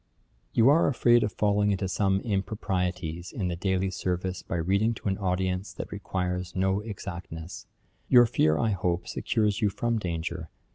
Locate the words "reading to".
4.55-5.07